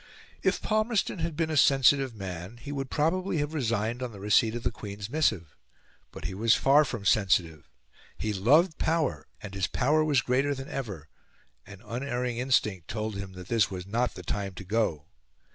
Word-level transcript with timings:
If 0.41 0.63
Palmerston 0.63 1.19
had 1.19 1.35
been 1.37 1.51
a 1.51 1.55
sensitive 1.55 2.15
man, 2.15 2.57
he 2.57 2.71
would 2.71 2.89
probably 2.89 3.37
have 3.37 3.53
resigned 3.53 4.01
on 4.01 4.11
the 4.11 4.19
receipt 4.19 4.55
of 4.55 4.63
the 4.63 4.71
Queen's 4.71 5.11
missive. 5.11 5.55
But 6.11 6.25
he 6.25 6.33
was 6.33 6.55
far 6.55 6.83
from 6.85 7.05
sensitive; 7.05 7.69
he 8.17 8.33
loved 8.33 8.79
power, 8.79 9.27
and 9.43 9.53
his 9.53 9.67
power 9.67 10.03
was 10.03 10.23
greater 10.23 10.55
than 10.55 10.69
ever; 10.69 11.07
an 11.67 11.83
unerring 11.85 12.39
instinct 12.39 12.87
told 12.87 13.15
him 13.15 13.33
that 13.33 13.47
this 13.47 13.69
was 13.69 13.85
not 13.85 14.15
the 14.15 14.23
time 14.23 14.55
to 14.55 14.63
go. 14.63 15.05